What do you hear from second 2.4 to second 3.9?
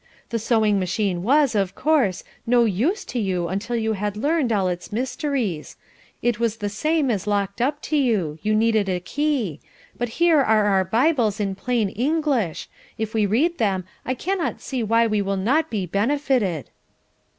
no use to you until